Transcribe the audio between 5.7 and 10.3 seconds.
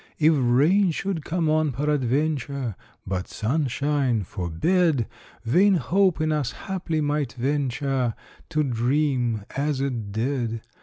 hope in us haply might venture To dream as it